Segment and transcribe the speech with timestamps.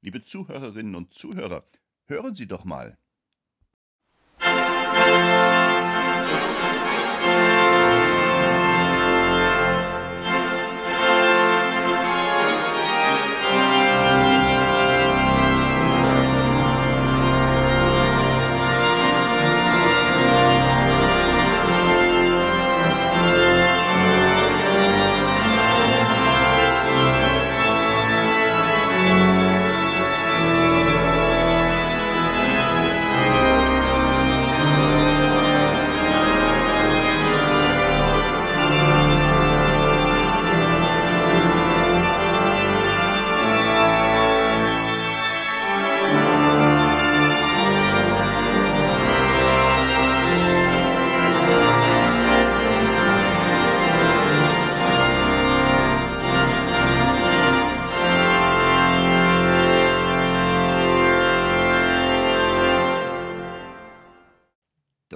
[0.00, 1.64] Liebe Zuhörerinnen und Zuhörer,
[2.06, 2.96] hören Sie doch mal.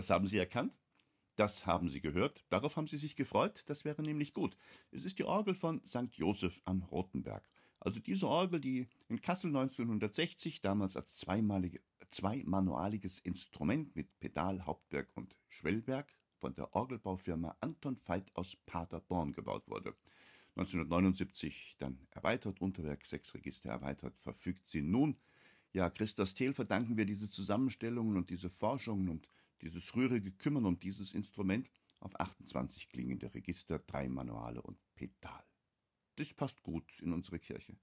[0.03, 0.77] Das haben Sie erkannt?
[1.37, 2.45] Das haben Sie gehört?
[2.51, 3.63] Darauf haben Sie sich gefreut?
[3.67, 4.57] Das wäre nämlich gut.
[4.91, 6.13] Es ist die Orgel von St.
[6.15, 7.49] Joseph am Rotenberg.
[7.79, 11.25] Also diese Orgel, die in Kassel 1960 damals als
[12.11, 19.69] zweimanualiges Instrument mit Pedal, Hauptwerk und Schwellwerk von der Orgelbaufirma Anton Veit aus Paderborn gebaut
[19.69, 19.95] wurde.
[20.57, 25.17] 1979 dann erweitert, Unterwerk sechs Register erweitert, verfügt sie nun.
[25.73, 29.29] Ja, Christos Thiel verdanken wir diese Zusammenstellungen und diese Forschungen und
[29.63, 35.45] dieses rührige Kümmern um dieses Instrument auf 28 klingende Register, drei Manuale und Pedal.
[36.17, 37.77] Das passt gut in unsere Kirche.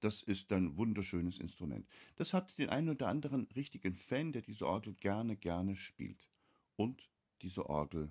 [0.00, 1.86] Das ist ein wunderschönes Instrument.
[2.16, 6.28] Das hat den einen oder anderen richtigen Fan, der diese Orgel gerne, gerne spielt.
[6.74, 7.08] Und
[7.42, 8.10] diese Orgel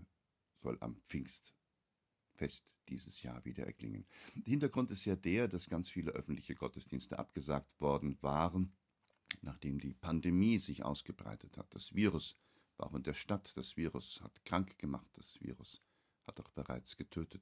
[0.62, 4.08] soll am Pfingstfest dieses Jahr wieder erklingen.
[4.36, 8.74] Der Hintergrund ist ja der, dass ganz viele öffentliche Gottesdienste abgesagt worden waren,
[9.42, 11.74] nachdem die Pandemie sich ausgebreitet hat.
[11.76, 12.38] Das Virus
[12.78, 13.54] war auch in der Stadt.
[13.56, 15.82] Das Virus hat krank gemacht, das Virus
[16.26, 17.42] hat auch bereits getötet.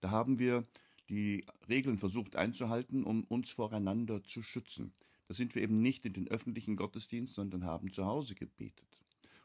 [0.00, 0.66] Da haben wir
[1.08, 4.92] die Regeln versucht einzuhalten, um uns voreinander zu schützen.
[5.26, 8.98] Da sind wir eben nicht in den öffentlichen Gottesdienst, sondern haben zu Hause gebetet.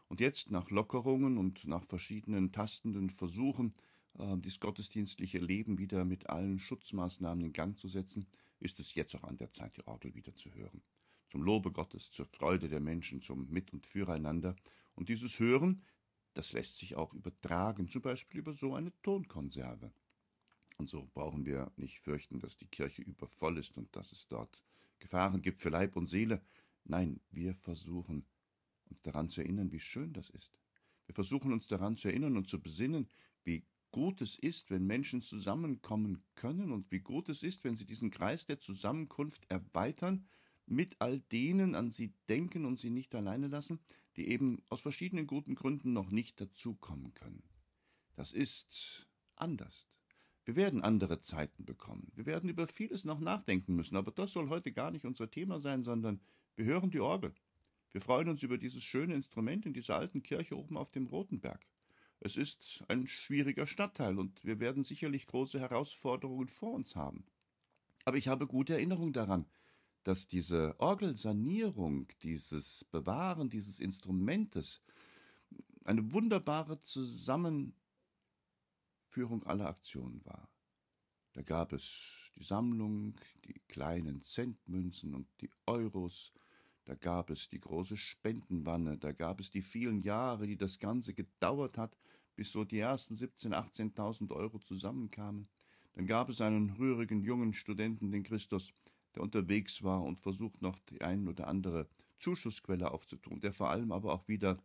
[0.08, 3.74] Und jetzt nach Lockerungen und nach verschiedenen tastenden Versuchen,
[4.18, 8.28] äh, das gottesdienstliche Leben wieder mit allen Schutzmaßnahmen in Gang zu setzen,
[8.59, 10.81] ist es jetzt auch an der Zeit, die Orgel wieder zu hören.
[11.34, 14.56] Zum Lobe Gottes, zur Freude der Menschen, zum Mit- und Füreinander
[14.94, 15.82] und dieses Hören,
[16.36, 19.92] das lässt sich auch übertragen, zum Beispiel über so eine Tonkonserve.
[20.78, 24.64] Und so brauchen wir nicht fürchten, dass die Kirche übervoll ist und dass es dort
[25.00, 26.40] Gefahren gibt für Leib und Seele.
[26.84, 28.28] Nein, wir versuchen
[28.92, 30.60] uns daran zu erinnern, wie schön das ist.
[31.08, 33.10] Wir versuchen uns daran zu erinnern und zu besinnen,
[33.44, 37.88] wie gut es ist, wenn Menschen zusammenkommen können und wie gut es ist, wenn sie
[37.88, 40.28] diesen Kreis der Zusammenkunft erweitern,
[40.66, 43.79] mit all denen an sie denken und sie nicht alleine lassen,
[44.16, 47.44] die eben aus verschiedenen guten Gründen noch nicht dazukommen können.
[48.16, 49.88] Das ist anders.
[50.46, 52.12] Wir werden andere Zeiten bekommen.
[52.16, 55.59] Wir werden über vieles noch nachdenken müssen, aber das soll heute gar nicht unser Thema
[55.59, 56.19] sein, sondern
[56.56, 57.34] wir hören die Orgel.
[57.91, 61.66] Wir freuen uns über dieses schöne Instrument in dieser alten Kirche oben auf dem Rotenberg.
[62.19, 67.25] Es ist ein schwieriger Stadtteil und wir werden sicherlich große Herausforderungen vor uns haben.
[68.06, 69.46] Aber ich habe gute Erinnerung daran,
[70.03, 74.81] dass diese Orgelsanierung, dieses Bewahren dieses Instrumentes
[75.86, 77.74] eine wunderbare Zusammenführung
[79.46, 80.50] aller Aktionen war.
[81.34, 83.16] Da gab es die Sammlung,
[83.46, 86.31] die kleinen Centmünzen und die Euros,
[86.85, 91.14] da gab es die große Spendenwanne, da gab es die vielen Jahre, die das Ganze
[91.14, 91.97] gedauert hat,
[92.35, 95.47] bis so die ersten 17.000, 18.000 Euro zusammenkamen.
[95.94, 98.74] Dann gab es einen rührigen jungen Studenten, den Christus,
[99.16, 101.88] der unterwegs war und versucht noch die ein oder andere
[102.19, 104.57] Zuschussquelle aufzutun, der vor allem aber auch wieder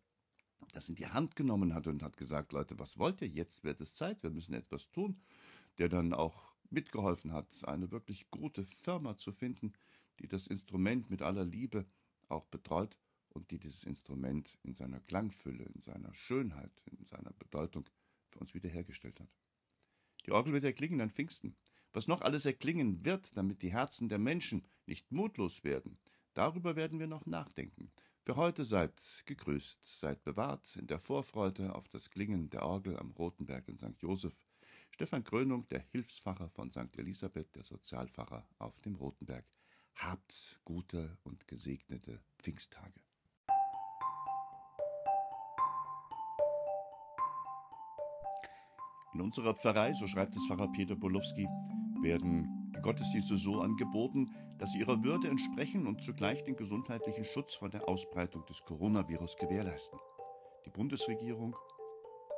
[0.73, 3.29] das in die Hand genommen hat und hat gesagt, Leute, was wollt ihr?
[3.29, 5.21] Jetzt wird es Zeit, wir müssen etwas tun,
[5.79, 9.73] der dann auch mitgeholfen hat, eine wirklich gute Firma zu finden,
[10.19, 11.87] die das Instrument mit aller Liebe
[12.29, 12.99] auch betreut
[13.31, 17.89] und die dieses Instrument in seiner Klangfülle, in seiner Schönheit, in seiner Bedeutung
[18.31, 19.29] für uns wiederhergestellt hat.
[20.27, 21.57] Die Orgel wird erklingen an Pfingsten.
[21.93, 25.99] Was noch alles erklingen wird, damit die Herzen der Menschen nicht mutlos werden,
[26.35, 27.91] darüber werden wir noch nachdenken.
[28.23, 28.93] Für heute seid
[29.25, 34.01] gegrüßt, seid bewahrt in der Vorfreude auf das Klingen der Orgel am Rotenberg in St.
[34.01, 34.37] Joseph.
[34.91, 36.97] Stefan Krönung, der Hilfspfarrer von St.
[36.99, 39.47] Elisabeth, der Sozialpfarrer auf dem Rotenberg.
[39.95, 43.01] Habt gute und gesegnete Pfingsttage.
[49.15, 51.49] In unserer Pfarrei, so schreibt es Pfarrer Peter Bolowski,
[52.03, 57.55] werden die Gottesdienste so angeboten, dass sie ihrer Würde entsprechen und zugleich den gesundheitlichen Schutz
[57.55, 59.99] vor der Ausbreitung des Coronavirus gewährleisten.
[60.65, 61.57] Die Bundesregierung,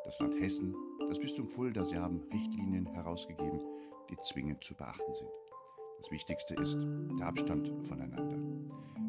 [0.05, 0.75] das Land Hessen,
[1.09, 3.61] das Bistum Fulda, sie haben Richtlinien herausgegeben,
[4.11, 5.31] die zwingend zu beachten sind.
[5.99, 6.79] Das Wichtigste ist
[7.19, 8.39] der Abstand voneinander.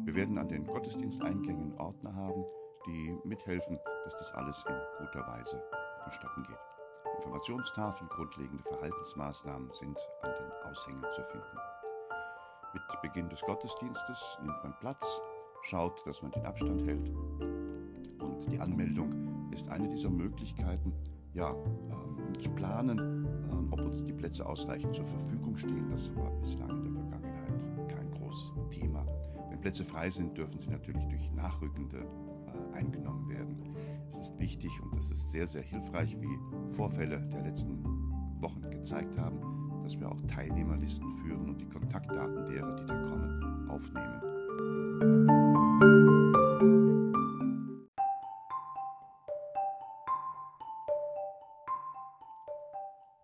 [0.04, 2.44] Wir werden an den Gottesdiensteingängen Ordner haben,
[2.86, 5.62] die mithelfen, dass das alles in guter Weise
[6.02, 6.81] vonstatten geht.
[7.16, 11.58] Informationstafeln, grundlegende Verhaltensmaßnahmen sind an den Aushängen zu finden.
[12.74, 15.20] Mit Beginn des Gottesdienstes nimmt man Platz,
[15.62, 17.10] schaut, dass man den Abstand hält
[18.22, 20.92] und die Anmeldung ist eine dieser Möglichkeiten,
[21.34, 22.98] ja, ähm, zu planen,
[23.50, 25.90] ähm, ob uns die Plätze ausreichend zur Verfügung stehen.
[25.90, 29.04] Das war bislang in der Vergangenheit kein großes Thema.
[29.50, 32.06] Wenn Plätze frei sind, dürfen sie natürlich durch Nachrückende
[32.72, 33.76] eingenommen werden.
[34.08, 37.82] Es ist wichtig und es ist sehr, sehr hilfreich, wie Vorfälle der letzten
[38.40, 39.40] Wochen gezeigt haben,
[39.82, 44.22] dass wir auch Teilnehmerlisten führen und die Kontaktdaten derer, die da kommen, aufnehmen.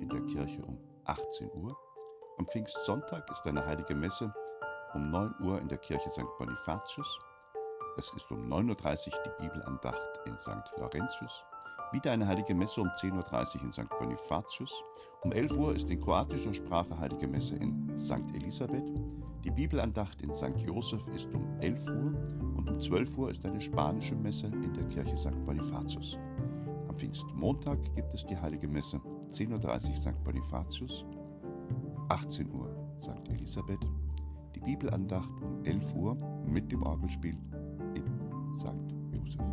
[0.00, 1.76] in der Kirche um 18 Uhr.
[2.38, 4.32] Am Pfingstsonntag ist eine heilige Messe
[4.94, 6.24] um 9 Uhr in der Kirche St.
[6.38, 7.20] Bonifatius.
[7.98, 10.72] Es ist um 9.30 Uhr die Bibelandacht in St.
[10.78, 11.44] Laurentius.
[11.92, 13.88] Wieder eine heilige Messe um 10.30 Uhr in St.
[13.98, 14.82] Bonifatius.
[15.22, 18.34] Um 11 Uhr ist in kroatischer Sprache heilige Messe in St.
[18.34, 18.84] Elisabeth.
[19.44, 20.58] Die Bibelandacht in St.
[20.58, 22.12] Joseph ist um 11 Uhr
[22.56, 25.44] und um 12 Uhr ist eine spanische Messe in der Kirche St.
[25.44, 26.18] Bonifatius.
[26.88, 29.00] Am Pfingstmontag gibt es die heilige Messe
[29.30, 30.24] 10.30 Uhr St.
[30.24, 31.06] Bonifatius,
[32.08, 32.68] 18 Uhr
[33.00, 33.28] St.
[33.28, 33.86] Elisabeth,
[34.56, 37.38] die Bibelandacht um 11 Uhr mit dem Orgelspiel
[37.94, 38.04] in
[38.58, 38.94] St.
[39.12, 39.44] Joseph.